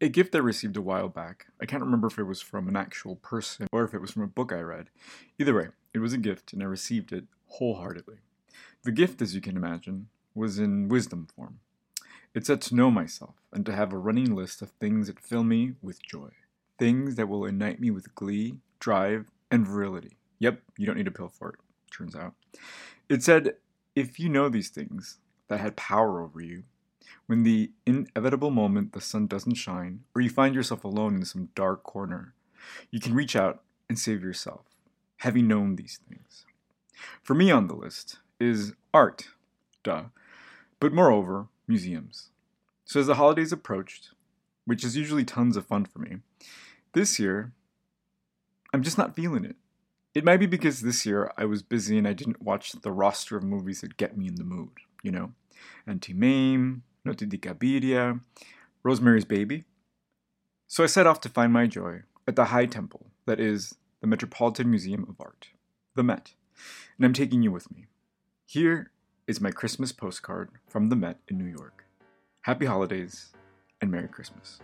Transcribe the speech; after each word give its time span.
A 0.00 0.08
gift 0.08 0.36
I 0.36 0.38
received 0.38 0.76
a 0.76 0.80
while 0.80 1.08
back. 1.08 1.48
I 1.60 1.66
can't 1.66 1.82
remember 1.82 2.06
if 2.06 2.20
it 2.20 2.22
was 2.22 2.40
from 2.40 2.68
an 2.68 2.76
actual 2.76 3.16
person 3.16 3.66
or 3.72 3.82
if 3.82 3.94
it 3.94 4.00
was 4.00 4.12
from 4.12 4.22
a 4.22 4.28
book 4.28 4.52
I 4.52 4.60
read. 4.60 4.90
Either 5.40 5.56
way, 5.56 5.68
it 5.92 5.98
was 5.98 6.12
a 6.12 6.18
gift 6.18 6.52
and 6.52 6.62
I 6.62 6.66
received 6.66 7.12
it 7.12 7.24
wholeheartedly. 7.46 8.18
The 8.84 8.92
gift, 8.92 9.20
as 9.20 9.34
you 9.34 9.40
can 9.40 9.56
imagine, 9.56 10.06
was 10.36 10.60
in 10.60 10.88
wisdom 10.88 11.26
form. 11.34 11.58
It 12.32 12.46
said 12.46 12.60
to 12.62 12.76
know 12.76 12.92
myself 12.92 13.34
and 13.52 13.66
to 13.66 13.74
have 13.74 13.92
a 13.92 13.98
running 13.98 14.36
list 14.36 14.62
of 14.62 14.70
things 14.70 15.08
that 15.08 15.18
fill 15.18 15.42
me 15.42 15.72
with 15.82 16.00
joy. 16.00 16.30
Things 16.78 17.16
that 17.16 17.28
will 17.28 17.44
ignite 17.44 17.80
me 17.80 17.90
with 17.90 18.14
glee, 18.14 18.58
drive, 18.78 19.32
and 19.50 19.66
virility. 19.66 20.16
Yep, 20.38 20.62
you 20.76 20.86
don't 20.86 20.96
need 20.96 21.08
a 21.08 21.10
pill 21.10 21.28
for 21.28 21.48
it, 21.48 21.56
turns 21.92 22.14
out. 22.14 22.34
It 23.08 23.24
said, 23.24 23.54
if 23.96 24.20
you 24.20 24.28
know 24.28 24.48
these 24.48 24.68
things 24.68 25.18
that 25.48 25.58
had 25.58 25.74
power 25.74 26.20
over 26.22 26.40
you, 26.40 26.62
when 27.26 27.42
the 27.42 27.70
inevitable 27.86 28.50
moment 28.50 28.92
the 28.92 29.00
sun 29.00 29.26
doesn't 29.26 29.54
shine, 29.54 30.00
or 30.14 30.20
you 30.20 30.30
find 30.30 30.54
yourself 30.54 30.84
alone 30.84 31.16
in 31.16 31.24
some 31.24 31.50
dark 31.54 31.82
corner, 31.82 32.34
you 32.90 33.00
can 33.00 33.14
reach 33.14 33.36
out 33.36 33.62
and 33.88 33.98
save 33.98 34.22
yourself, 34.22 34.64
having 35.18 35.46
known 35.46 35.76
these 35.76 36.00
things. 36.08 36.44
For 37.22 37.34
me 37.34 37.50
on 37.50 37.66
the 37.66 37.74
list 37.74 38.18
is 38.40 38.72
art, 38.92 39.28
duh, 39.82 40.04
but 40.80 40.92
moreover, 40.92 41.48
museums. 41.66 42.30
So 42.84 43.00
as 43.00 43.06
the 43.06 43.16
holidays 43.16 43.52
approached, 43.52 44.10
which 44.64 44.84
is 44.84 44.96
usually 44.96 45.24
tons 45.24 45.56
of 45.56 45.66
fun 45.66 45.84
for 45.84 45.98
me, 45.98 46.18
this 46.94 47.18
year, 47.18 47.52
I'm 48.72 48.82
just 48.82 48.98
not 48.98 49.14
feeling 49.14 49.44
it. 49.44 49.56
It 50.14 50.24
might 50.24 50.38
be 50.38 50.46
because 50.46 50.80
this 50.80 51.06
year 51.06 51.30
I 51.36 51.44
was 51.44 51.62
busy 51.62 51.98
and 51.98 52.08
I 52.08 52.12
didn't 52.12 52.42
watch 52.42 52.72
the 52.72 52.92
roster 52.92 53.36
of 53.36 53.44
movies 53.44 53.82
that 53.82 53.96
get 53.96 54.16
me 54.16 54.26
in 54.26 54.36
the 54.36 54.44
mood, 54.44 54.70
you 55.02 55.10
know? 55.10 55.32
Auntie 55.86 56.12
Mame, 56.12 56.82
Notte 57.08 57.26
di 57.26 57.38
Cabiria, 57.38 58.20
Rosemary's 58.82 59.24
Baby. 59.24 59.64
So 60.66 60.84
I 60.84 60.86
set 60.88 61.06
off 61.06 61.22
to 61.22 61.30
find 61.30 61.50
my 61.50 61.66
joy 61.66 62.02
at 62.26 62.36
the 62.36 62.46
High 62.46 62.66
Temple, 62.66 63.06
that 63.24 63.40
is, 63.40 63.76
the 64.02 64.06
Metropolitan 64.06 64.68
Museum 64.68 65.06
of 65.08 65.18
Art, 65.18 65.48
the 65.94 66.02
Met, 66.02 66.34
and 66.98 67.06
I'm 67.06 67.14
taking 67.14 67.42
you 67.42 67.50
with 67.50 67.70
me. 67.70 67.86
Here 68.44 68.90
is 69.26 69.40
my 69.40 69.50
Christmas 69.50 69.90
postcard 69.90 70.50
from 70.68 70.90
the 70.90 70.96
Met 70.96 71.16
in 71.28 71.38
New 71.38 71.46
York. 71.46 71.86
Happy 72.42 72.66
holidays 72.66 73.32
and 73.80 73.90
Merry 73.90 74.08
Christmas. 74.08 74.60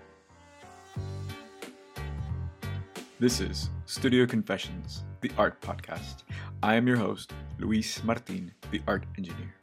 This 3.18 3.40
is 3.40 3.70
Studio 3.86 4.26
Confessions, 4.26 5.04
the 5.22 5.30
art 5.38 5.58
podcast. 5.62 6.24
I 6.62 6.74
am 6.74 6.86
your 6.86 6.98
host, 6.98 7.32
Luis 7.58 8.04
Martin, 8.04 8.52
the 8.70 8.82
art 8.86 9.06
engineer. 9.16 9.54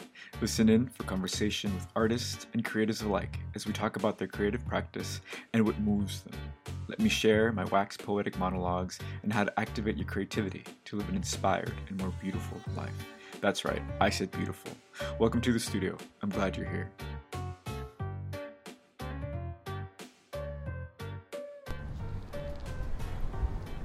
Listen 0.42 0.70
in 0.70 0.88
for 0.88 1.04
conversation 1.04 1.72
with 1.76 1.86
artists 1.96 2.48
and 2.54 2.66
creatives 2.66 3.06
alike 3.06 3.38
as 3.54 3.68
we 3.68 3.74
talk 3.74 3.96
about 3.96 4.18
their 4.18 4.28
creative 4.28 4.66
practice 4.66 5.22
and 5.54 5.64
what 5.64 5.80
moves 5.80 6.22
them. 6.22 6.34
Let 6.88 7.00
me 7.00 7.10
share 7.10 7.52
my 7.52 7.64
wax 7.66 7.96
poetic 7.96 8.40
monologues 8.40 8.98
and 9.22 9.32
how 9.32 9.44
to 9.44 9.60
activate 9.60 9.98
your 9.98 10.08
creativity 10.08 10.64
to 10.86 10.96
live 10.96 11.08
an 11.10 11.16
inspired 11.16 11.76
and 11.90 12.02
more 12.02 12.12
beautiful 12.20 12.60
life. 12.76 12.90
That's 13.40 13.66
right, 13.66 13.84
I 14.00 14.10
said 14.10 14.32
beautiful. 14.32 14.72
Welcome 15.20 15.42
to 15.42 15.54
the 15.54 15.60
studio. 15.60 15.96
I'm 16.24 16.30
glad 16.30 16.58
you're 16.58 16.68
here. 16.68 16.90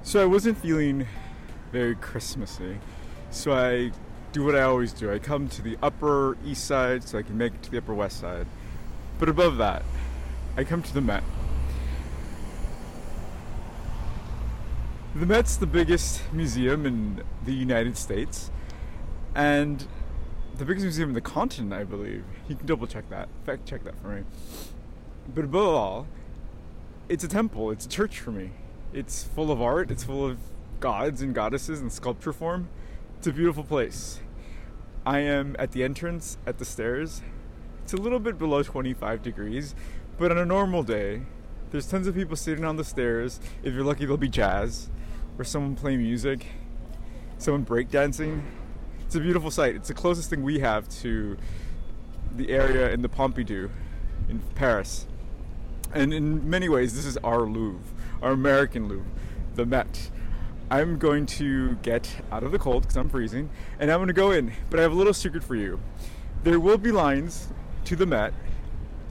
So 0.01 0.23
I 0.23 0.25
wasn't 0.25 0.57
feeling 0.57 1.05
very 1.71 1.93
Christmassy, 1.93 2.79
so 3.29 3.53
I 3.53 3.91
do 4.37 4.43
what 4.43 4.55
I 4.55 4.61
always 4.61 4.93
do. 4.93 5.11
I 5.11 5.17
come 5.17 5.47
to 5.49 5.61
the 5.63 5.77
upper 5.81 6.37
east 6.45 6.65
side 6.65 7.03
so 7.03 7.17
I 7.17 7.23
can 7.23 7.37
make 7.37 7.53
it 7.55 7.63
to 7.63 7.71
the 7.71 7.79
upper 7.79 7.93
west 7.93 8.19
side. 8.19 8.45
But 9.17 9.29
above 9.29 9.57
that, 9.57 9.83
I 10.55 10.63
come 10.63 10.83
to 10.83 10.93
the 10.93 11.01
Met. 11.01 11.23
The 15.15 15.25
Met's 15.25 15.57
the 15.57 15.65
biggest 15.65 16.21
museum 16.31 16.85
in 16.85 17.23
the 17.45 17.53
United 17.53 17.97
States 17.97 18.51
and 19.33 19.87
the 20.55 20.65
biggest 20.65 20.83
museum 20.83 21.09
in 21.09 21.15
the 21.15 21.21
continent, 21.21 21.73
I 21.73 21.83
believe. 21.83 22.23
You 22.47 22.55
can 22.55 22.67
double 22.67 22.85
check 22.85 23.09
that, 23.09 23.29
fact 23.43 23.65
check 23.65 23.83
that 23.85 23.99
for 23.99 24.09
me. 24.09 24.23
But 25.33 25.45
above 25.45 25.73
all, 25.73 26.07
it's 27.09 27.23
a 27.23 27.27
temple, 27.27 27.71
it's 27.71 27.87
a 27.87 27.89
church 27.89 28.19
for 28.19 28.31
me. 28.31 28.51
It's 28.93 29.23
full 29.23 29.51
of 29.51 29.63
art, 29.63 29.89
it's 29.89 30.03
full 30.03 30.23
of 30.23 30.37
gods 30.79 31.23
and 31.23 31.33
goddesses 31.33 31.81
in 31.81 31.89
sculpture 31.89 32.33
form. 32.33 32.69
It's 33.17 33.25
a 33.25 33.33
beautiful 33.33 33.63
place. 33.63 34.19
I 35.07 35.19
am 35.19 35.55
at 35.57 35.71
the 35.71 35.85
entrance 35.85 36.37
at 36.45 36.57
the 36.57 36.65
stairs. 36.65 37.21
It's 37.81 37.93
a 37.93 37.97
little 37.97 38.19
bit 38.19 38.37
below 38.37 38.61
25 38.61 39.23
degrees, 39.23 39.73
but 40.17 40.31
on 40.31 40.37
a 40.37 40.45
normal 40.45 40.83
day, 40.83 41.21
there's 41.71 41.87
tons 41.87 42.07
of 42.07 42.15
people 42.15 42.35
sitting 42.35 42.65
on 42.65 42.75
the 42.75 42.83
stairs. 42.83 43.39
If 43.63 43.73
you're 43.73 43.85
lucky, 43.85 44.01
there'll 44.01 44.17
be 44.17 44.27
jazz 44.27 44.89
or 45.37 45.45
someone 45.45 45.75
playing 45.77 45.99
music, 45.99 46.47
someone 47.37 47.65
breakdancing. 47.65 48.41
It's 49.05 49.15
a 49.15 49.21
beautiful 49.21 49.49
sight. 49.49 49.75
It's 49.75 49.87
the 49.87 49.93
closest 49.93 50.29
thing 50.29 50.43
we 50.43 50.59
have 50.59 50.89
to 50.99 51.37
the 52.35 52.49
area 52.49 52.91
in 52.91 53.01
the 53.01 53.07
Pompidou 53.07 53.69
in 54.27 54.39
Paris. 54.55 55.07
And 55.93 56.13
in 56.13 56.49
many 56.49 56.67
ways, 56.67 56.97
this 56.97 57.05
is 57.05 57.15
our 57.23 57.45
Louvre 57.45 57.79
our 58.21 58.31
American 58.31 58.89
Louvre, 58.89 59.09
the 59.55 59.65
Met. 59.65 60.09
I'm 60.69 60.97
going 60.97 61.25
to 61.27 61.75
get 61.75 62.09
out 62.31 62.43
of 62.43 62.51
the 62.51 62.59
cold 62.59 62.83
because 62.83 62.97
I'm 62.97 63.09
freezing, 63.09 63.49
and 63.79 63.89
I'm 63.89 63.99
going 63.99 64.07
to 64.07 64.13
go 64.13 64.31
in. 64.31 64.51
But 64.69 64.79
I 64.79 64.83
have 64.83 64.91
a 64.91 64.95
little 64.95 65.13
secret 65.13 65.43
for 65.43 65.55
you. 65.55 65.79
There 66.43 66.59
will 66.59 66.77
be 66.77 66.91
lines 66.91 67.47
to 67.85 67.95
the 67.95 68.05
Met 68.05 68.33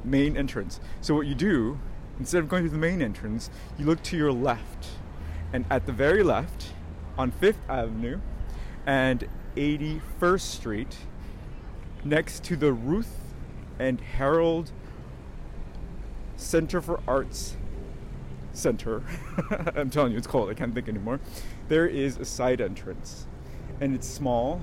main 0.04 0.36
entrance. 0.36 0.80
So 1.00 1.14
what 1.14 1.26
you 1.26 1.34
do, 1.34 1.78
instead 2.18 2.38
of 2.38 2.48
going 2.48 2.64
to 2.64 2.70
the 2.70 2.78
main 2.78 3.02
entrance, 3.02 3.50
you 3.78 3.86
look 3.86 4.02
to 4.04 4.16
your 4.16 4.32
left, 4.32 4.88
and 5.52 5.64
at 5.70 5.86
the 5.86 5.92
very 5.92 6.22
left, 6.22 6.72
on 7.18 7.30
Fifth 7.30 7.58
Avenue 7.68 8.20
and 8.84 9.26
81st 9.56 10.40
Street, 10.40 10.96
next 12.04 12.44
to 12.44 12.56
the 12.56 12.72
Ruth 12.72 13.18
and 13.78 14.00
Harold 14.00 14.70
Center 16.36 16.80
for 16.80 17.00
Arts 17.08 17.56
center. 18.56 19.02
I'm 19.76 19.90
telling 19.90 20.12
you, 20.12 20.18
it's 20.18 20.26
cold. 20.26 20.50
I 20.50 20.54
can't 20.54 20.74
think 20.74 20.88
anymore. 20.88 21.20
There 21.68 21.86
is 21.86 22.16
a 22.16 22.24
side 22.24 22.60
entrance, 22.60 23.26
and 23.80 23.94
it's 23.94 24.08
small, 24.08 24.60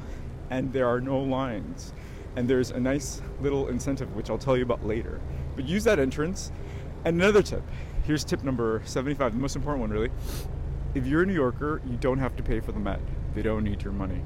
and 0.49 0.71
there 0.73 0.87
are 0.87 1.01
no 1.01 1.19
lines. 1.19 1.93
And 2.35 2.49
there's 2.49 2.71
a 2.71 2.79
nice 2.79 3.21
little 3.41 3.67
incentive, 3.67 4.15
which 4.15 4.29
I'll 4.29 4.37
tell 4.37 4.57
you 4.57 4.63
about 4.63 4.85
later. 4.85 5.21
But 5.55 5.65
use 5.65 5.83
that 5.83 5.99
entrance. 5.99 6.51
And 7.05 7.21
another 7.21 7.43
tip 7.43 7.63
here's 8.03 8.23
tip 8.23 8.43
number 8.43 8.81
75, 8.85 9.33
the 9.33 9.39
most 9.39 9.55
important 9.55 9.81
one, 9.81 9.89
really. 9.89 10.09
If 10.93 11.07
you're 11.07 11.23
a 11.23 11.25
New 11.25 11.33
Yorker, 11.33 11.81
you 11.85 11.97
don't 11.97 12.19
have 12.19 12.35
to 12.35 12.43
pay 12.43 12.59
for 12.59 12.71
the 12.71 12.79
Met, 12.79 12.99
they 13.33 13.41
don't 13.41 13.63
need 13.63 13.81
your 13.81 13.93
money. 13.93 14.21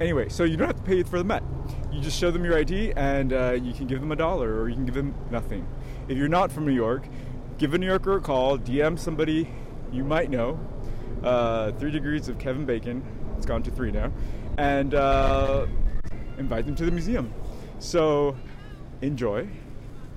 Anyway, 0.00 0.28
so 0.28 0.44
you 0.44 0.56
don't 0.56 0.66
have 0.66 0.76
to 0.76 0.82
pay 0.82 1.02
for 1.02 1.18
the 1.18 1.24
Met. 1.24 1.42
You 1.92 2.00
just 2.00 2.18
show 2.18 2.30
them 2.30 2.44
your 2.44 2.58
ID 2.58 2.92
and 2.96 3.32
uh, 3.32 3.52
you 3.52 3.72
can 3.72 3.86
give 3.86 4.00
them 4.00 4.10
a 4.10 4.16
dollar 4.16 4.60
or 4.60 4.68
you 4.68 4.74
can 4.74 4.84
give 4.84 4.94
them 4.94 5.14
nothing. 5.30 5.66
If 6.08 6.18
you're 6.18 6.28
not 6.28 6.50
from 6.50 6.66
New 6.66 6.72
York, 6.72 7.04
give 7.62 7.74
a 7.74 7.78
New 7.78 7.86
Yorker 7.86 8.16
a 8.16 8.20
call, 8.20 8.58
DM 8.58 8.98
somebody 8.98 9.48
you 9.92 10.02
might 10.02 10.28
know. 10.28 10.58
Uh, 11.22 11.70
three 11.70 11.92
degrees 11.92 12.28
of 12.28 12.36
Kevin 12.36 12.66
Bacon. 12.66 13.04
It's 13.36 13.46
gone 13.46 13.62
to 13.62 13.70
three 13.70 13.92
now. 13.92 14.10
And 14.58 14.92
uh, 14.94 15.68
invite 16.38 16.66
them 16.66 16.74
to 16.74 16.84
the 16.84 16.90
museum. 16.90 17.32
So 17.78 18.36
enjoy 19.00 19.46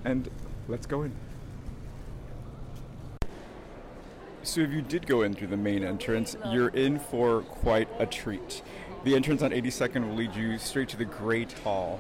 and 0.06 0.28
let's 0.68 0.88
go 0.88 1.04
in. 1.04 1.14
So, 4.42 4.62
if 4.62 4.72
you 4.72 4.82
did 4.82 5.06
go 5.06 5.22
in 5.22 5.36
through 5.36 5.48
the 5.48 5.58
main 5.58 5.84
entrance, 5.84 6.36
you're 6.48 6.70
in 6.70 6.98
for 6.98 7.42
quite 7.42 7.90
a 8.00 8.08
treat. 8.08 8.64
The 9.04 9.16
entrance 9.16 9.44
on 9.44 9.52
82nd 9.52 10.08
will 10.08 10.16
lead 10.16 10.36
you 10.36 10.58
straight 10.58 10.90
to 10.90 10.98
the 10.98 11.06
Great 11.06 11.52
Hall. 11.60 12.00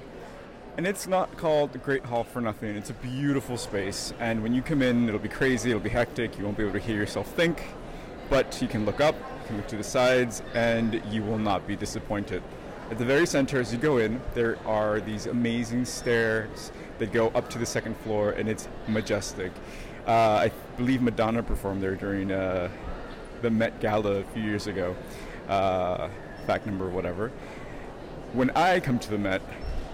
And 0.77 0.85
it's 0.85 1.07
not 1.07 1.37
called 1.37 1.71
the 1.71 1.77
Great 1.77 2.03
Hall 2.03 2.25
for 2.25 2.41
nothing. 2.41 2.75
It's 2.75 2.89
a 2.89 2.95
beautiful 2.95 3.57
space. 3.57 4.13
And 4.19 4.43
when 4.43 4.53
you 4.53 4.61
come 4.61 4.81
in, 4.81 5.07
it'll 5.07 5.21
be 5.21 5.29
crazy, 5.29 5.69
it'll 5.69 5.81
be 5.81 5.87
hectic, 5.89 6.37
you 6.37 6.43
won't 6.43 6.57
be 6.57 6.63
able 6.63 6.73
to 6.73 6.79
hear 6.79 6.97
yourself 6.97 7.27
think. 7.27 7.63
But 8.29 8.61
you 8.61 8.67
can 8.67 8.85
look 8.85 8.99
up, 8.99 9.15
you 9.15 9.47
can 9.47 9.57
look 9.57 9.67
to 9.67 9.77
the 9.77 9.85
sides, 9.85 10.41
and 10.53 11.01
you 11.09 11.23
will 11.23 11.37
not 11.37 11.65
be 11.65 11.77
disappointed. 11.77 12.43
At 12.91 12.97
the 12.97 13.05
very 13.05 13.25
center, 13.25 13.61
as 13.61 13.71
you 13.71 13.79
go 13.79 13.99
in, 13.99 14.19
there 14.33 14.57
are 14.65 14.99
these 14.99 15.27
amazing 15.27 15.85
stairs 15.85 16.73
that 16.99 17.13
go 17.13 17.29
up 17.29 17.49
to 17.51 17.57
the 17.57 17.65
second 17.65 17.95
floor, 17.97 18.31
and 18.31 18.49
it's 18.49 18.67
majestic. 18.89 19.53
Uh, 20.05 20.11
I 20.11 20.51
believe 20.75 21.01
Madonna 21.01 21.41
performed 21.41 21.81
there 21.81 21.95
during 21.95 22.33
uh, 22.33 22.69
the 23.41 23.49
Met 23.49 23.79
Gala 23.79 24.17
a 24.17 24.23
few 24.25 24.43
years 24.43 24.67
ago. 24.67 24.93
Uh, 25.47 26.09
fact 26.45 26.65
number, 26.65 26.89
whatever. 26.89 27.31
When 28.33 28.49
I 28.51 28.81
come 28.81 28.99
to 28.99 29.09
the 29.09 29.17
Met, 29.17 29.41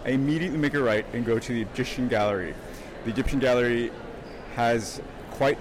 I 0.05 0.09
immediately 0.09 0.57
make 0.57 0.73
a 0.73 0.81
right 0.81 1.05
and 1.13 1.25
go 1.25 1.39
to 1.39 1.53
the 1.53 1.61
Egyptian 1.61 2.07
Gallery. 2.07 2.53
The 3.05 3.11
Egyptian 3.11 3.39
Gallery 3.39 3.91
has 4.55 5.01
quite 5.31 5.57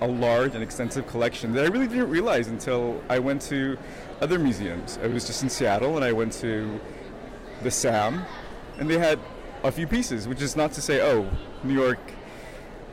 a 0.00 0.06
large 0.06 0.54
and 0.54 0.62
extensive 0.62 1.06
collection 1.06 1.52
that 1.52 1.64
I 1.64 1.68
really 1.68 1.86
didn't 1.86 2.10
realize 2.10 2.48
until 2.48 3.02
I 3.08 3.18
went 3.18 3.42
to 3.42 3.76
other 4.20 4.38
museums. 4.38 4.98
I 5.02 5.06
was 5.06 5.26
just 5.26 5.42
in 5.42 5.48
Seattle 5.48 5.96
and 5.96 6.04
I 6.04 6.12
went 6.12 6.32
to 6.34 6.80
the 7.62 7.70
SAM 7.70 8.24
and 8.78 8.88
they 8.88 8.98
had 8.98 9.18
a 9.62 9.70
few 9.70 9.86
pieces, 9.86 10.26
which 10.26 10.40
is 10.40 10.56
not 10.56 10.72
to 10.72 10.80
say, 10.80 11.02
oh, 11.02 11.30
New 11.62 11.74
York 11.74 11.98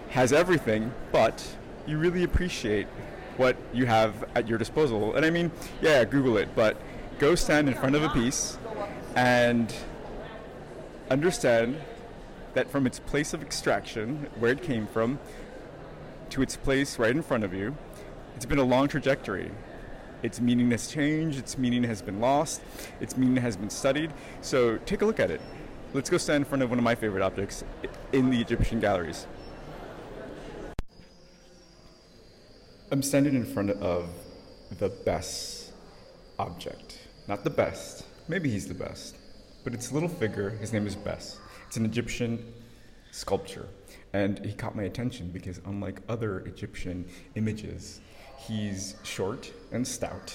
has 0.09 0.33
everything, 0.33 0.93
but 1.11 1.45
you 1.85 1.97
really 1.97 2.23
appreciate 2.23 2.87
what 3.37 3.55
you 3.73 3.85
have 3.85 4.25
at 4.35 4.47
your 4.47 4.57
disposal. 4.57 5.15
And 5.15 5.25
I 5.25 5.29
mean, 5.29 5.51
yeah, 5.81 6.03
Google 6.03 6.37
it, 6.37 6.49
but 6.55 6.77
go 7.19 7.35
stand 7.35 7.69
in 7.69 7.75
front 7.75 7.95
of 7.95 8.03
a 8.03 8.09
piece 8.09 8.57
and 9.15 9.73
understand 11.09 11.79
that 12.53 12.69
from 12.69 12.87
its 12.87 12.99
place 12.99 13.33
of 13.33 13.41
extraction, 13.41 14.27
where 14.39 14.51
it 14.51 14.61
came 14.61 14.87
from, 14.87 15.19
to 16.29 16.41
its 16.41 16.57
place 16.57 16.99
right 16.99 17.11
in 17.11 17.21
front 17.21 17.43
of 17.43 17.53
you, 17.53 17.75
it's 18.35 18.45
been 18.45 18.59
a 18.59 18.63
long 18.63 18.87
trajectory. 18.87 19.51
Its 20.23 20.41
meaning 20.41 20.71
has 20.71 20.87
changed, 20.87 21.37
its 21.37 21.57
meaning 21.57 21.83
has 21.83 22.01
been 22.01 22.19
lost, 22.19 22.61
its 22.99 23.15
meaning 23.15 23.41
has 23.41 23.55
been 23.55 23.69
studied. 23.69 24.11
So 24.41 24.77
take 24.77 25.01
a 25.01 25.05
look 25.05 25.19
at 25.19 25.31
it. 25.31 25.41
Let's 25.93 26.09
go 26.09 26.17
stand 26.17 26.43
in 26.43 26.45
front 26.45 26.63
of 26.63 26.69
one 26.69 26.79
of 26.79 26.83
my 26.83 26.95
favorite 26.95 27.21
objects 27.21 27.63
in 28.11 28.29
the 28.29 28.41
Egyptian 28.41 28.79
galleries. 28.79 29.27
I'm 32.91 33.03
standing 33.03 33.35
in 33.35 33.45
front 33.45 33.71
of 33.71 34.09
the 34.79 34.89
best 34.89 35.71
object. 36.39 36.99
Not 37.27 37.43
the 37.43 37.49
best, 37.49 38.05
maybe 38.27 38.49
he's 38.49 38.67
the 38.67 38.73
best, 38.73 39.15
but 39.67 39.73
it's 39.73 39.91
a 39.91 39.93
little 39.93 40.07
figure. 40.07 40.51
His 40.51 40.71
name 40.71 40.87
is 40.87 40.95
Bes. 40.95 41.39
It's 41.67 41.75
an 41.75 41.83
Egyptian 41.83 42.53
sculpture. 43.11 43.67
And 44.13 44.39
he 44.45 44.53
caught 44.53 44.77
my 44.77 44.83
attention 44.83 45.29
because, 45.29 45.59
unlike 45.65 45.99
other 46.07 46.39
Egyptian 46.39 47.05
images, 47.35 47.99
he's 48.37 48.95
short 49.03 49.51
and 49.73 49.85
stout, 49.85 50.33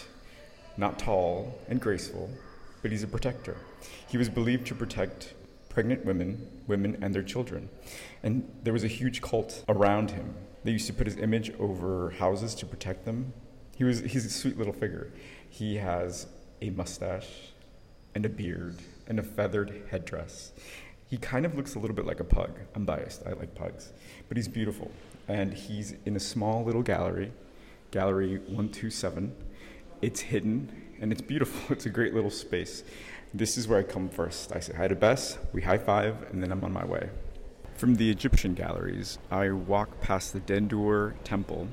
not 0.77 0.99
tall 0.99 1.59
and 1.71 1.81
graceful, 1.81 2.29
but 2.83 2.91
he's 2.91 3.05
a 3.05 3.07
protector. 3.07 3.57
He 4.07 4.19
was 4.19 4.29
believed 4.29 4.67
to 4.67 4.75
protect 4.75 5.33
pregnant 5.71 6.05
women, 6.05 6.47
women 6.67 6.99
and 7.01 7.15
their 7.15 7.23
children. 7.23 7.71
And 8.23 8.47
there 8.63 8.75
was 8.75 8.85
a 8.85 8.89
huge 8.89 9.23
cult 9.23 9.65
around 9.67 10.11
him. 10.11 10.35
They 10.63 10.73
used 10.73 10.89
to 10.89 10.93
put 10.93 11.07
his 11.07 11.17
image 11.17 11.51
over 11.59 12.11
houses 12.19 12.55
to 12.57 12.67
protect 12.67 13.07
them. 13.07 13.33
He 13.79 13.85
was 13.85 14.01
he's 14.01 14.27
a 14.27 14.31
sweet 14.31 14.59
little 14.59 14.75
figure. 14.75 15.11
He 15.49 15.77
has 15.77 16.27
a 16.61 16.69
mustache 16.69 17.31
and 18.15 18.27
a 18.27 18.29
beard 18.29 18.77
and 19.07 19.19
a 19.19 19.23
feathered 19.23 19.83
headdress. 19.91 20.53
He 21.09 21.19
kind 21.19 21.45
of 21.45 21.55
looks 21.55 21.75
a 21.75 21.79
little 21.79 21.95
bit 21.95 22.07
like 22.07 22.21
a 22.21 22.25
pug. 22.25 22.59
I'm 22.75 22.85
biased. 22.85 23.27
I 23.27 23.33
like 23.33 23.55
pugs. 23.55 23.93
But 24.29 24.37
he's 24.37 24.49
beautiful. 24.49 24.91
And 25.29 25.53
he's 25.53 25.95
in 26.07 26.17
a 26.17 26.21
small 26.21 26.65
little 26.65 26.83
gallery, 26.83 27.33
Gallery 27.91 28.39
127. 28.39 29.35
It's 30.01 30.21
hidden 30.21 30.71
and 31.01 31.13
it's 31.13 31.21
beautiful. 31.21 31.61
It's 31.75 31.87
a 31.87 31.91
great 31.91 32.15
little 32.15 32.31
space. 32.31 32.85
This 33.35 33.59
is 33.59 33.69
where 33.69 33.79
I 33.79 33.83
come 33.83 34.09
first. 34.09 34.53
I 34.55 34.61
say 34.61 34.75
hi 34.75 34.89
to 34.89 34.95
Bes, 34.95 35.39
we 35.53 35.63
high 35.63 35.79
five, 35.79 36.17
and 36.31 36.43
then 36.43 36.53
I'm 36.53 36.63
on 36.65 36.73
my 36.73 36.85
way. 36.85 37.11
From 37.75 37.95
the 37.97 38.11
Egyptian 38.11 38.55
galleries, 38.55 39.19
I 39.31 39.51
walk 39.51 40.01
past 40.01 40.33
the 40.33 40.41
Dendur 40.41 41.15
Temple 41.25 41.69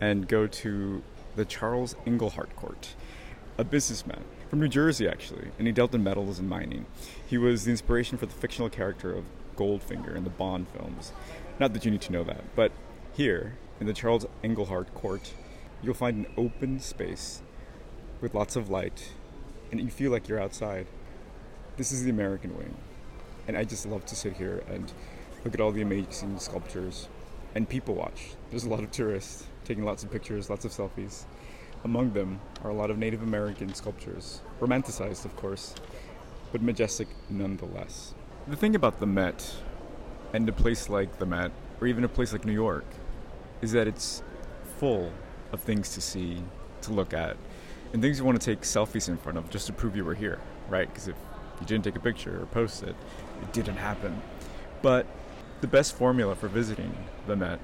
and 0.00 0.28
go 0.28 0.46
to 0.46 1.02
the 1.36 1.44
Charles 1.44 1.94
Engelhardt 2.06 2.54
Court, 2.56 2.94
a 3.56 3.64
businessman 3.64 4.24
from 4.50 4.58
New 4.58 4.68
Jersey, 4.68 5.06
actually, 5.06 5.52
and 5.58 5.68
he 5.68 5.72
dealt 5.72 5.94
in 5.94 6.02
metals 6.02 6.40
and 6.40 6.48
mining. 6.48 6.84
He 7.24 7.38
was 7.38 7.64
the 7.64 7.70
inspiration 7.70 8.18
for 8.18 8.26
the 8.26 8.34
fictional 8.34 8.68
character 8.68 9.12
of 9.12 9.24
Goldfinger 9.56 10.16
in 10.16 10.24
the 10.24 10.30
Bond 10.30 10.66
films. 10.76 11.12
Not 11.60 11.72
that 11.72 11.84
you 11.84 11.92
need 11.92 12.00
to 12.02 12.12
know 12.12 12.24
that, 12.24 12.42
but 12.56 12.72
here, 13.12 13.56
in 13.78 13.86
the 13.86 13.92
Charles 13.92 14.26
Engelhardt 14.42 14.92
Court, 14.92 15.34
you'll 15.82 15.94
find 15.94 16.26
an 16.26 16.32
open 16.36 16.80
space 16.80 17.42
with 18.20 18.34
lots 18.34 18.56
of 18.56 18.68
light, 18.68 19.12
and 19.70 19.80
you 19.80 19.88
feel 19.88 20.10
like 20.10 20.26
you're 20.26 20.40
outside. 20.40 20.88
This 21.76 21.92
is 21.92 22.02
the 22.02 22.10
American 22.10 22.56
wing, 22.56 22.76
and 23.46 23.56
I 23.56 23.62
just 23.62 23.86
love 23.86 24.04
to 24.06 24.16
sit 24.16 24.32
here 24.32 24.64
and 24.68 24.92
look 25.44 25.54
at 25.54 25.60
all 25.60 25.70
the 25.70 25.82
amazing 25.82 26.40
sculptures 26.40 27.08
and 27.54 27.68
people 27.68 27.94
watch. 27.94 28.32
There's 28.50 28.64
a 28.64 28.68
lot 28.68 28.80
of 28.80 28.90
tourists 28.90 29.44
taking 29.64 29.84
lots 29.84 30.02
of 30.02 30.10
pictures, 30.10 30.50
lots 30.50 30.64
of 30.64 30.72
selfies. 30.72 31.24
Among 31.82 32.12
them 32.12 32.40
are 32.62 32.70
a 32.70 32.74
lot 32.74 32.90
of 32.90 32.98
Native 32.98 33.22
American 33.22 33.72
sculptures, 33.72 34.42
romanticized, 34.60 35.24
of 35.24 35.34
course, 35.36 35.74
but 36.52 36.60
majestic 36.60 37.08
nonetheless. 37.30 38.14
The 38.48 38.56
thing 38.56 38.74
about 38.74 39.00
the 39.00 39.06
Met, 39.06 39.54
and 40.34 40.46
a 40.48 40.52
place 40.52 40.90
like 40.90 41.18
the 41.18 41.24
Met, 41.24 41.52
or 41.80 41.86
even 41.86 42.04
a 42.04 42.08
place 42.08 42.32
like 42.32 42.44
New 42.44 42.52
York, 42.52 42.84
is 43.62 43.72
that 43.72 43.88
it's 43.88 44.22
full 44.78 45.10
of 45.52 45.60
things 45.60 45.94
to 45.94 46.02
see, 46.02 46.42
to 46.82 46.92
look 46.92 47.14
at, 47.14 47.38
and 47.94 48.02
things 48.02 48.18
you 48.18 48.24
want 48.26 48.38
to 48.38 48.44
take 48.44 48.60
selfies 48.60 49.08
in 49.08 49.16
front 49.16 49.38
of 49.38 49.48
just 49.48 49.66
to 49.66 49.72
prove 49.72 49.96
you 49.96 50.04
were 50.04 50.14
here, 50.14 50.38
right? 50.68 50.88
Because 50.88 51.08
if 51.08 51.16
you 51.60 51.66
didn't 51.66 51.84
take 51.84 51.96
a 51.96 52.00
picture 52.00 52.42
or 52.42 52.46
post 52.46 52.82
it, 52.82 52.94
it 53.42 53.52
didn't 53.54 53.76
happen. 53.76 54.20
But 54.82 55.06
the 55.62 55.66
best 55.66 55.96
formula 55.96 56.34
for 56.34 56.48
visiting 56.48 56.94
the 57.26 57.36
Met 57.36 57.58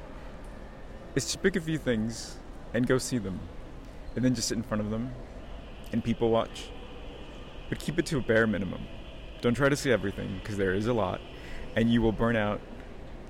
is 1.14 1.30
to 1.32 1.38
pick 1.38 1.54
a 1.54 1.60
few 1.60 1.76
things 1.76 2.38
and 2.72 2.86
go 2.86 2.96
see 2.96 3.18
them 3.18 3.40
and 4.16 4.24
then 4.24 4.34
just 4.34 4.48
sit 4.48 4.56
in 4.56 4.64
front 4.64 4.80
of 4.80 4.90
them 4.90 5.12
and 5.92 6.02
people 6.02 6.30
watch. 6.30 6.70
But 7.68 7.78
keep 7.78 7.98
it 7.98 8.06
to 8.06 8.18
a 8.18 8.20
bare 8.20 8.46
minimum. 8.46 8.86
Don't 9.40 9.54
try 9.54 9.68
to 9.68 9.76
see 9.76 9.92
everything 9.92 10.38
because 10.42 10.56
there 10.56 10.74
is 10.74 10.86
a 10.86 10.92
lot, 10.92 11.20
and 11.76 11.92
you 11.92 12.00
will 12.02 12.12
burn 12.12 12.36
out 12.36 12.60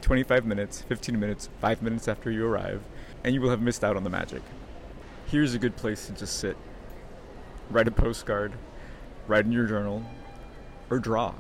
25 0.03 0.47
minutes, 0.47 0.83
15 0.83 1.19
minutes, 1.19 1.49
5 1.61 1.83
minutes 1.83 2.07
after 2.07 2.31
you 2.31 2.47
arrive, 2.47 2.83
and 3.25 3.35
you 3.35 3.41
will 3.41 3.51
have 3.51 3.61
missed 3.61 3.83
out 3.83 3.97
on 3.97 4.05
the 4.05 4.11
magic. 4.11 4.43
Here's 5.27 5.55
a 5.55 5.59
good 5.59 5.77
place 5.77 6.07
to 6.07 6.13
just 6.13 6.39
sit, 6.39 6.57
write 7.71 7.89
a 7.89 7.91
postcard, 7.91 8.53
write 9.27 9.45
in 9.45 9.53
your 9.53 9.67
journal, 9.67 10.05
or 10.91 10.99
draw. 10.99 11.35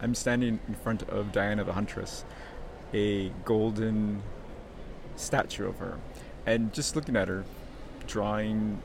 I'm 0.00 0.14
standing 0.14 0.60
in 0.66 0.74
front 0.74 1.02
of 1.04 1.32
Diana 1.32 1.64
the 1.64 1.74
Huntress, 1.74 2.24
a 2.94 3.28
golden 3.44 4.22
statue 5.16 5.68
of 5.68 5.78
her, 5.78 5.98
and 6.46 6.72
just 6.72 6.96
looking 6.96 7.16
at 7.16 7.28
her 7.28 7.44
drawing, 8.06 8.80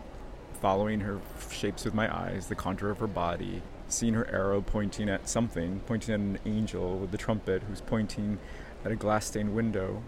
following 0.61 1.01
her 1.01 1.19
shapes 1.49 1.85
with 1.85 1.93
my 1.93 2.13
eyes, 2.13 2.47
the 2.47 2.55
contour 2.55 2.89
of 2.89 2.99
her 2.99 3.07
body, 3.07 3.61
seeing 3.87 4.13
her 4.13 4.27
arrow 4.31 4.61
pointing 4.61 5.09
at 5.09 5.27
something, 5.27 5.81
pointing 5.85 6.13
at 6.13 6.19
an 6.19 6.39
angel 6.45 6.97
with 6.97 7.11
the 7.11 7.17
trumpet 7.17 7.63
who's 7.63 7.81
pointing 7.81 8.39
at 8.85 8.91
a 8.91 8.95
glass 8.95 9.25
stained 9.25 9.55
window. 9.55 10.01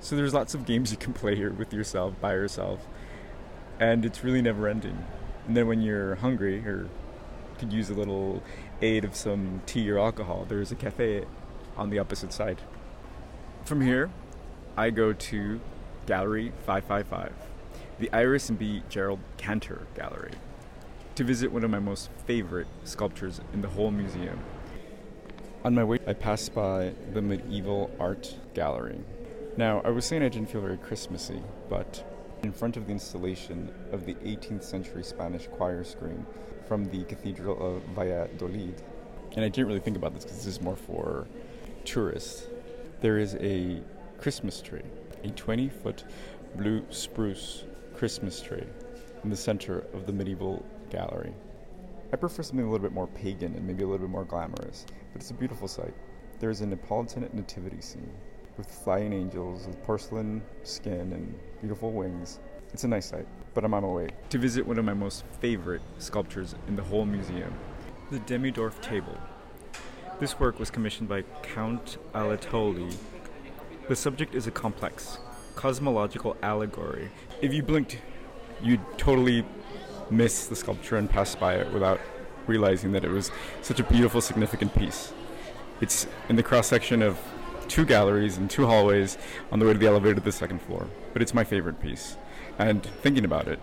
So 0.00 0.16
there's 0.16 0.34
lots 0.34 0.54
of 0.54 0.66
games 0.66 0.90
you 0.90 0.98
can 0.98 1.12
play 1.12 1.34
here 1.34 1.50
with 1.50 1.72
yourself, 1.72 2.20
by 2.20 2.32
yourself, 2.32 2.86
and 3.80 4.04
it's 4.04 4.22
really 4.22 4.42
never 4.42 4.68
ending. 4.68 5.04
And 5.46 5.56
then 5.56 5.66
when 5.66 5.80
you're 5.80 6.16
hungry 6.16 6.66
or 6.66 6.88
could 7.58 7.72
use 7.72 7.90
a 7.90 7.94
little 7.94 8.42
aid 8.82 9.04
of 9.04 9.14
some 9.14 9.62
tea 9.66 9.90
or 9.90 9.98
alcohol, 9.98 10.44
there's 10.48 10.72
a 10.72 10.74
cafe 10.74 11.24
on 11.76 11.90
the 11.90 11.98
opposite 11.98 12.32
side. 12.32 12.60
From 13.64 13.80
here, 13.80 14.10
I 14.76 14.90
go 14.90 15.12
to 15.12 15.60
Gallery 16.06 16.52
555 16.66 17.32
the 17.98 18.12
Iris 18.12 18.48
and 18.48 18.58
B. 18.58 18.82
Gerald 18.88 19.20
Cantor 19.36 19.86
Gallery 19.94 20.32
to 21.14 21.22
visit 21.22 21.52
one 21.52 21.62
of 21.62 21.70
my 21.70 21.78
most 21.78 22.10
favorite 22.26 22.66
sculptures 22.82 23.40
in 23.52 23.62
the 23.62 23.68
whole 23.68 23.92
museum. 23.92 24.40
On 25.64 25.74
my 25.74 25.84
way, 25.84 26.00
I 26.06 26.12
passed 26.12 26.54
by 26.54 26.92
the 27.12 27.22
Medieval 27.22 27.90
Art 28.00 28.34
Gallery. 28.52 28.98
Now, 29.56 29.80
I 29.84 29.90
was 29.90 30.04
saying 30.04 30.22
I 30.22 30.28
didn't 30.28 30.50
feel 30.50 30.60
very 30.60 30.76
Christmassy, 30.76 31.40
but 31.68 32.04
in 32.42 32.52
front 32.52 32.76
of 32.76 32.86
the 32.86 32.92
installation 32.92 33.72
of 33.92 34.06
the 34.06 34.14
18th 34.14 34.64
century 34.64 35.04
Spanish 35.04 35.46
choir 35.46 35.84
screen 35.84 36.26
from 36.66 36.86
the 36.86 37.04
Cathedral 37.04 37.76
of 37.76 37.82
Valladolid, 37.94 38.82
and 39.36 39.44
I 39.44 39.48
didn't 39.48 39.68
really 39.68 39.80
think 39.80 39.96
about 39.96 40.14
this 40.14 40.24
because 40.24 40.38
this 40.38 40.46
is 40.46 40.60
more 40.60 40.76
for 40.76 41.26
tourists, 41.84 42.48
there 43.00 43.18
is 43.18 43.36
a 43.36 43.80
Christmas 44.20 44.60
tree, 44.60 44.82
a 45.22 45.28
20 45.28 45.68
foot 45.68 46.04
blue 46.56 46.84
spruce 46.90 47.64
Christmas 47.94 48.40
tree 48.40 48.64
in 49.22 49.30
the 49.30 49.36
center 49.36 49.86
of 49.94 50.06
the 50.06 50.12
medieval 50.12 50.64
gallery. 50.90 51.32
I 52.12 52.16
prefer 52.16 52.42
something 52.42 52.66
a 52.66 52.70
little 52.70 52.84
bit 52.84 52.92
more 52.92 53.06
pagan 53.06 53.54
and 53.54 53.66
maybe 53.66 53.82
a 53.82 53.86
little 53.86 54.06
bit 54.06 54.10
more 54.10 54.24
glamorous, 54.24 54.86
but 55.12 55.22
it's 55.22 55.30
a 55.30 55.34
beautiful 55.34 55.68
sight. 55.68 55.94
There 56.40 56.50
is 56.50 56.60
a 56.60 56.66
Neapolitan 56.66 57.28
nativity 57.32 57.80
scene 57.80 58.12
with 58.56 58.70
flying 58.70 59.12
angels 59.12 59.66
with 59.66 59.82
porcelain 59.84 60.42
skin 60.62 61.12
and 61.12 61.34
beautiful 61.60 61.92
wings. 61.92 62.40
It's 62.72 62.84
a 62.84 62.88
nice 62.88 63.06
sight, 63.06 63.26
but 63.54 63.64
I'm 63.64 63.74
on 63.74 63.82
my 63.82 63.88
way 63.88 64.08
to 64.30 64.38
visit 64.38 64.66
one 64.66 64.78
of 64.78 64.84
my 64.84 64.94
most 64.94 65.24
favorite 65.40 65.82
sculptures 65.98 66.54
in 66.68 66.76
the 66.76 66.82
whole 66.82 67.04
museum 67.04 67.54
the 68.10 68.18
Demidoff 68.20 68.80
table. 68.82 69.18
This 70.20 70.38
work 70.38 70.58
was 70.58 70.70
commissioned 70.70 71.08
by 71.08 71.22
Count 71.42 71.96
Anatoli. 72.14 72.94
The 73.88 73.96
subject 73.96 74.34
is 74.34 74.46
a 74.46 74.50
complex, 74.50 75.18
cosmological 75.56 76.36
allegory. 76.42 77.10
If 77.40 77.52
you 77.54 77.62
blinked, 77.62 77.98
you'd 78.62 78.80
totally 78.98 79.44
miss 80.10 80.46
the 80.46 80.56
sculpture 80.56 80.96
and 80.96 81.08
pass 81.08 81.34
by 81.34 81.54
it 81.54 81.72
without 81.72 82.00
realizing 82.46 82.92
that 82.92 83.04
it 83.04 83.10
was 83.10 83.30
such 83.62 83.80
a 83.80 83.84
beautiful, 83.84 84.20
significant 84.20 84.74
piece. 84.74 85.12
It's 85.80 86.06
in 86.28 86.36
the 86.36 86.42
cross 86.42 86.68
section 86.68 87.02
of 87.02 87.18
two 87.68 87.84
galleries 87.84 88.36
and 88.36 88.50
two 88.50 88.66
hallways 88.66 89.16
on 89.50 89.58
the 89.58 89.66
way 89.66 89.72
to 89.72 89.78
the 89.78 89.86
elevator 89.86 90.14
to 90.16 90.20
the 90.20 90.32
second 90.32 90.60
floor. 90.62 90.86
But 91.12 91.22
it's 91.22 91.34
my 91.34 91.44
favorite 91.44 91.80
piece. 91.80 92.16
And 92.58 92.84
thinking 92.84 93.24
about 93.24 93.48
it, 93.48 93.58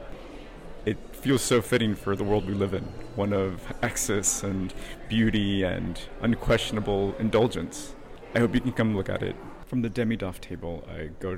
it 0.86 0.98
feels 1.12 1.42
so 1.42 1.62
fitting 1.62 1.96
for 1.96 2.16
the 2.16 2.24
world 2.24 2.48
we 2.48 2.54
live 2.54 2.74
in 2.74 2.84
one 3.16 3.34
of 3.34 3.62
excess 3.84 4.44
and 4.44 4.74
beauty 5.08 5.64
and 5.64 6.02
unquestionable 6.22 7.16
indulgence. 7.20 7.96
I 8.34 8.40
hope 8.40 8.56
you 8.56 8.62
can 8.62 8.72
come 8.72 8.96
look 8.96 9.10
at 9.10 9.22
it. 9.22 9.36
From 9.68 9.84
the 9.84 9.90
Demidoff 9.90 10.42
table, 10.42 10.88
I 10.90 11.12
go 11.20 11.38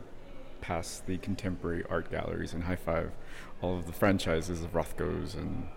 past 0.63 1.07
the 1.07 1.17
contemporary 1.17 1.83
art 1.89 2.09
galleries 2.09 2.53
and 2.53 2.63
high 2.63 2.77
five 2.77 3.11
all 3.61 3.77
of 3.77 3.85
the 3.85 3.91
franchises 3.91 4.63
of 4.63 4.71
Rothko's 4.71 5.35
and 5.35 5.67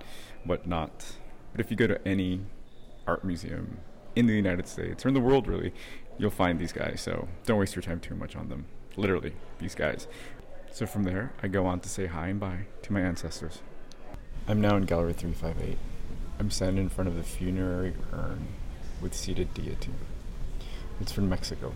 whatnot. 0.44 1.16
But 1.50 1.60
if 1.60 1.72
you 1.72 1.76
go 1.76 1.88
to 1.88 2.06
any 2.06 2.42
art 3.04 3.24
museum 3.24 3.78
in 4.14 4.26
the 4.26 4.34
United 4.34 4.68
States 4.68 5.04
or 5.04 5.08
in 5.08 5.14
the 5.14 5.20
world, 5.20 5.48
really, 5.48 5.72
you'll 6.18 6.30
find 6.30 6.60
these 6.60 6.72
guys. 6.72 7.00
So 7.00 7.26
don't 7.46 7.58
waste 7.58 7.74
your 7.74 7.82
time 7.82 7.98
too 7.98 8.14
much 8.14 8.36
on 8.36 8.48
them. 8.48 8.66
Literally, 8.96 9.32
these 9.58 9.74
guys. 9.74 10.06
So 10.70 10.86
from 10.86 11.02
there, 11.02 11.32
I 11.42 11.48
go 11.48 11.66
on 11.66 11.80
to 11.80 11.88
say 11.88 12.06
hi 12.06 12.28
and 12.28 12.38
bye 12.38 12.66
to 12.82 12.92
my 12.92 13.00
ancestors. 13.00 13.62
I'm 14.46 14.60
now 14.60 14.76
in 14.76 14.84
Gallery 14.84 15.14
358. 15.14 15.78
I'm 16.38 16.50
standing 16.50 16.84
in 16.84 16.90
front 16.90 17.08
of 17.08 17.16
the 17.16 17.24
funerary 17.24 17.94
urn 18.12 18.46
with 19.00 19.14
seated 19.14 19.52
deity. 19.52 19.90
It's 21.00 21.10
from 21.10 21.28
Mexico, 21.28 21.72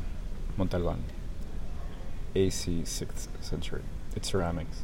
Monte 0.57 0.77
Albán, 0.77 1.01
AC 2.35 2.83
6th 2.83 3.29
century. 3.41 3.83
It's 4.15 4.31
ceramics. 4.31 4.83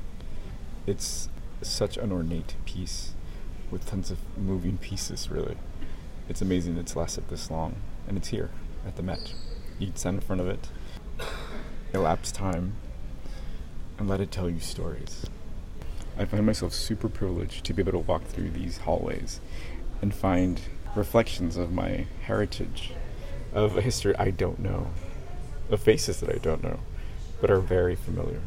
It's 0.87 1.29
such 1.63 1.97
an 1.97 2.13
ornate 2.13 2.55
piece 2.65 3.13
with 3.71 3.87
tons 3.87 4.11
of 4.11 4.19
moving 4.37 4.79
pieces, 4.79 5.31
really. 5.31 5.57
It's 6.29 6.43
amazing 6.43 6.77
it's 6.77 6.97
lasted 6.97 7.29
this 7.29 7.51
long, 7.51 7.77
and 8.09 8.17
it's 8.17 8.29
here 8.29 8.51
at 8.87 8.97
the 8.97 9.03
Met. 9.03 9.33
You'd 9.79 9.99
stand 9.99 10.17
in 10.17 10.21
front 10.23 10.41
of 10.41 10.49
it, 10.49 10.69
elapse 11.95 12.33
time, 12.33 12.75
and 13.99 14.09
let 14.09 14.21
it 14.21 14.31
tell 14.31 14.51
you 14.51 14.61
stories. 14.61 15.27
I 16.19 16.25
find 16.25 16.47
myself 16.47 16.73
super 16.73 17.09
privileged 17.09 17.65
to 17.65 17.75
be 17.75 17.83
able 17.83 17.93
to 17.93 17.99
walk 17.99 18.25
through 18.25 18.51
these 18.51 18.79
hallways 18.79 19.41
and 20.01 20.15
find 20.15 20.61
reflections 20.95 21.57
of 21.57 21.73
my 21.73 22.07
heritage, 22.23 22.93
of 23.53 23.77
a 23.77 23.83
history 23.83 24.17
I 24.17 24.31
don't 24.31 24.59
know, 24.59 24.91
of 25.71 25.81
faces 25.81 26.21
that 26.21 26.31
I 26.31 26.39
don't 26.39 26.63
know, 26.63 26.81
but 27.41 27.51
are 27.51 27.61
very 27.61 27.95
familiar. 27.95 28.41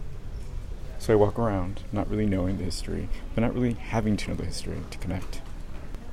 So 0.98 1.13
I 1.13 1.15
walk 1.15 1.39
around, 1.39 1.81
not 1.91 2.10
really 2.10 2.25
knowing 2.25 2.58
the 2.58 2.63
history, 2.63 3.10
but 3.34 3.41
not 3.41 3.53
really 3.53 3.74
having 3.74 4.17
to 4.17 4.29
know 4.29 4.36
the 4.36 4.46
history 4.46 4.77
to 4.89 4.98
connect. 4.98 5.41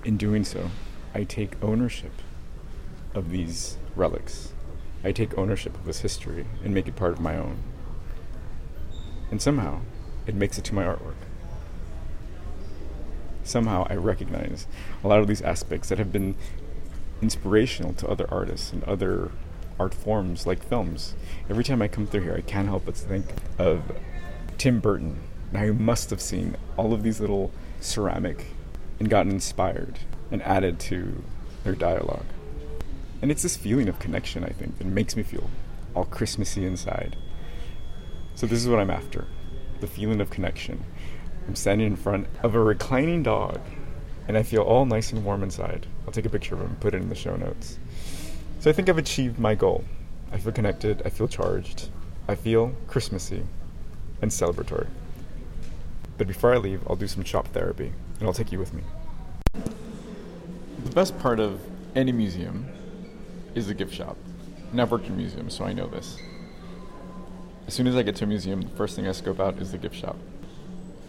In 0.04 0.16
doing 0.16 0.44
so, 0.44 0.70
I 1.14 1.24
take 1.24 1.62
ownership 1.62 2.12
of 3.14 3.30
these 3.30 3.78
relics. 3.96 4.52
I 5.02 5.12
take 5.12 5.36
ownership 5.36 5.74
of 5.74 5.84
this 5.84 6.00
history 6.00 6.46
and 6.62 6.72
make 6.72 6.86
it 6.86 6.96
part 6.96 7.12
of 7.12 7.20
my 7.20 7.36
own. 7.36 7.62
And 9.30 9.42
somehow, 9.42 9.80
it 10.26 10.34
makes 10.34 10.58
it 10.58 10.64
to 10.64 10.74
my 10.74 10.84
artwork 10.84 11.16
somehow 13.46 13.86
I 13.88 13.94
recognize 13.94 14.66
a 15.02 15.08
lot 15.08 15.20
of 15.20 15.26
these 15.26 15.42
aspects 15.42 15.88
that 15.88 15.98
have 15.98 16.12
been 16.12 16.36
inspirational 17.22 17.92
to 17.94 18.08
other 18.08 18.26
artists 18.30 18.72
and 18.72 18.82
other 18.84 19.30
art 19.78 19.94
forms 19.94 20.46
like 20.46 20.62
films. 20.62 21.14
Every 21.48 21.64
time 21.64 21.82
I 21.82 21.88
come 21.88 22.06
through 22.06 22.22
here, 22.22 22.34
I 22.36 22.40
can't 22.40 22.68
help 22.68 22.86
but 22.86 22.96
think 22.96 23.26
of 23.58 23.82
Tim 24.58 24.80
Burton. 24.80 25.18
Now, 25.52 25.62
you 25.62 25.74
must 25.74 26.10
have 26.10 26.20
seen 26.20 26.56
all 26.76 26.92
of 26.92 27.02
these 27.02 27.20
little 27.20 27.52
ceramic 27.80 28.46
and 28.98 29.08
gotten 29.08 29.32
inspired 29.32 29.98
and 30.30 30.42
added 30.42 30.78
to 30.80 31.22
their 31.64 31.74
dialogue. 31.74 32.26
And 33.22 33.30
it's 33.30 33.42
this 33.42 33.56
feeling 33.56 33.88
of 33.88 33.98
connection, 33.98 34.44
I 34.44 34.48
think, 34.48 34.78
that 34.78 34.86
makes 34.86 35.16
me 35.16 35.22
feel 35.22 35.48
all 35.94 36.04
Christmassy 36.04 36.64
inside. 36.64 37.16
So, 38.34 38.46
this 38.46 38.60
is 38.60 38.68
what 38.68 38.80
I'm 38.80 38.90
after 38.90 39.26
the 39.80 39.86
feeling 39.86 40.20
of 40.20 40.30
connection. 40.30 40.82
I'm 41.46 41.54
standing 41.54 41.86
in 41.86 41.96
front 41.96 42.26
of 42.42 42.54
a 42.54 42.60
reclining 42.60 43.22
dog, 43.22 43.60
and 44.26 44.36
I 44.36 44.42
feel 44.42 44.62
all 44.62 44.84
nice 44.84 45.12
and 45.12 45.24
warm 45.24 45.42
inside. 45.42 45.86
I'll 46.06 46.12
take 46.12 46.24
a 46.24 46.30
picture 46.30 46.54
of 46.54 46.60
him 46.60 46.68
and 46.68 46.80
put 46.80 46.94
it 46.94 47.02
in 47.02 47.08
the 47.08 47.14
show 47.14 47.36
notes. 47.36 47.78
So 48.58 48.70
I 48.70 48.72
think 48.72 48.88
I've 48.88 48.98
achieved 48.98 49.38
my 49.38 49.54
goal. 49.54 49.84
I 50.32 50.38
feel 50.38 50.52
connected, 50.52 51.02
I 51.04 51.10
feel 51.10 51.28
charged, 51.28 51.88
I 52.26 52.34
feel 52.34 52.74
Christmassy 52.88 53.42
and 54.20 54.30
celebratory. 54.30 54.88
But 56.18 56.26
before 56.26 56.52
I 56.52 56.56
leave, 56.56 56.80
I'll 56.88 56.96
do 56.96 57.06
some 57.06 57.22
shop 57.22 57.48
therapy, 57.48 57.92
and 58.18 58.26
I'll 58.26 58.34
take 58.34 58.50
you 58.50 58.58
with 58.58 58.74
me. 58.74 58.82
The 59.52 60.90
best 60.94 61.18
part 61.18 61.38
of 61.38 61.60
any 61.94 62.12
museum 62.12 62.66
is 63.54 63.68
the 63.68 63.74
gift 63.74 63.94
shop. 63.94 64.16
And 64.72 64.80
I've 64.80 64.90
worked 64.90 65.06
in 65.06 65.16
museums, 65.16 65.54
so 65.54 65.64
I 65.64 65.72
know 65.72 65.86
this. 65.86 66.18
As 67.66 67.74
soon 67.74 67.86
as 67.86 67.94
I 67.94 68.02
get 68.02 68.16
to 68.16 68.24
a 68.24 68.26
museum, 68.26 68.62
the 68.62 68.68
first 68.70 68.96
thing 68.96 69.06
I 69.06 69.12
scope 69.12 69.40
out 69.40 69.58
is 69.58 69.72
the 69.72 69.78
gift 69.78 69.94
shop. 69.94 70.16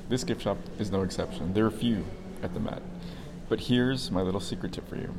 This 0.09 0.23
gift 0.23 0.41
shop 0.41 0.57
is 0.79 0.91
no 0.91 1.01
exception. 1.01 1.53
There 1.53 1.65
are 1.65 1.71
few 1.71 2.05
at 2.43 2.53
the 2.53 2.59
Met. 2.59 2.81
But 3.49 3.61
here's 3.61 4.11
my 4.11 4.21
little 4.21 4.39
secret 4.39 4.73
tip 4.73 4.87
for 4.87 4.95
you. 4.95 5.13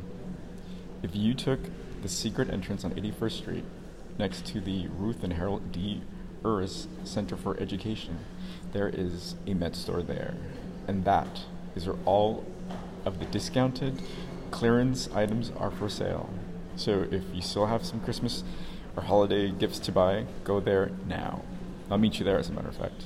If 1.03 1.15
you 1.15 1.35
took 1.35 1.61
the 2.03 2.09
secret 2.09 2.51
entrance 2.51 2.85
on 2.85 2.93
81st 2.93 3.33
Street 3.33 3.65
next 4.19 4.47
to 4.47 4.61
the 4.61 4.89
Ruth 4.89 5.23
and 5.23 5.35
Harold 5.35 5.73
D. 5.73 6.03
Uris 6.43 6.87
Center 7.05 7.37
for 7.37 7.59
Education, 7.61 8.19
there 8.73 8.89
is 8.89 9.35
a 9.47 9.55
Met 9.55 9.75
store 9.75 10.03
there. 10.03 10.35
And 10.87 11.05
that 11.05 11.41
is 11.75 11.87
where 11.87 11.97
all 12.05 12.45
of 13.05 13.19
the 13.19 13.27
discounted 13.27 14.03
clearance 14.51 15.09
items 15.15 15.53
are 15.57 15.71
for 15.71 15.89
sale. 15.89 16.31
So 16.77 17.07
if 17.11 17.23
you 17.33 17.43
still 17.43 17.67
have 17.67 17.85
some 17.85 18.01
Christmas 18.01 18.45
or 18.97 19.03
holiday 19.03 19.51
gifts 19.51 19.79
to 19.81 19.93
buy, 19.93 20.27
go 20.45 20.61
there 20.61 20.91
now. 21.07 21.43
I'll 21.91 21.99
meet 21.99 22.19
you 22.19 22.25
there, 22.25 22.39
as 22.39 22.49
a 22.49 22.53
matter 22.53 22.69
of 22.69 22.77
fact. 22.77 23.05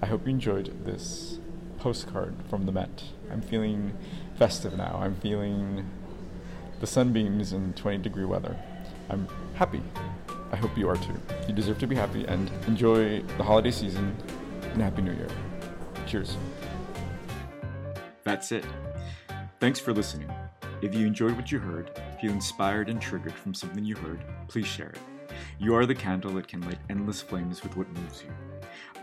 I 0.00 0.06
hope 0.06 0.26
you 0.26 0.30
enjoyed 0.30 0.84
this 0.84 1.38
postcard 1.78 2.34
from 2.48 2.66
the 2.66 2.72
Met. 2.72 3.04
I'm 3.30 3.42
feeling 3.42 3.92
festive 4.36 4.76
now. 4.76 5.00
I'm 5.02 5.16
feeling 5.16 5.88
the 6.80 6.86
sunbeams 6.86 7.52
in 7.52 7.72
20 7.74 7.98
degree 7.98 8.24
weather. 8.24 8.56
I'm 9.10 9.26
happy. 9.54 9.82
I 10.52 10.56
hope 10.56 10.76
you 10.76 10.88
are 10.88 10.96
too. 10.96 11.20
You 11.46 11.54
deserve 11.54 11.78
to 11.80 11.86
be 11.86 11.94
happy 11.94 12.24
and 12.24 12.50
enjoy 12.66 13.22
the 13.36 13.42
holiday 13.42 13.70
season 13.70 14.16
and 14.62 14.82
Happy 14.82 15.02
New 15.02 15.12
Year. 15.12 15.28
Cheers. 16.06 16.36
That's 18.24 18.52
it. 18.52 18.64
Thanks 19.60 19.80
for 19.80 19.92
listening. 19.92 20.30
If 20.80 20.94
you 20.94 21.06
enjoyed 21.06 21.34
what 21.34 21.50
you 21.50 21.58
heard, 21.58 21.90
feel 22.20 22.32
inspired 22.32 22.88
and 22.88 23.00
triggered 23.00 23.34
from 23.34 23.52
something 23.52 23.84
you 23.84 23.96
heard, 23.96 24.22
please 24.46 24.66
share 24.66 24.90
it. 24.90 24.98
You 25.58 25.74
are 25.74 25.86
the 25.86 25.94
candle 25.94 26.32
that 26.34 26.46
can 26.46 26.60
light 26.62 26.78
endless 26.88 27.20
flames 27.20 27.62
with 27.62 27.76
what 27.76 27.88
moves 27.88 28.22
you. 28.22 28.30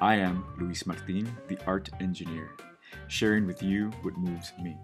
I 0.01 0.15
am 0.15 0.46
Luis 0.58 0.86
Martin, 0.86 1.36
the 1.48 1.58
art 1.67 1.89
engineer, 2.00 2.51
sharing 3.08 3.46
with 3.46 3.62
you 3.62 3.91
what 4.01 4.17
moves 4.17 4.53
me. 4.62 4.77